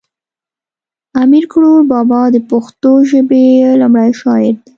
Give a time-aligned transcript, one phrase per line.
[1.23, 3.45] امیر کړوړ بابا د پښتو ژبی
[3.81, 4.69] لومړی شاعر دی